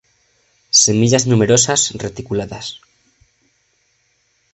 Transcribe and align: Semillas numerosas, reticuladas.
Semillas 0.83 1.27
numerosas, 1.27 1.81
reticuladas. 2.03 2.65